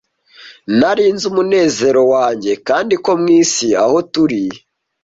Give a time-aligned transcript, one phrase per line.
[0.79, 4.43] nari nzi umunezero wanjye kandi ko mwisi aho turi